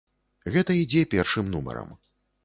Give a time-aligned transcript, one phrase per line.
[0.53, 1.93] Гэта ідзе першым нумарам.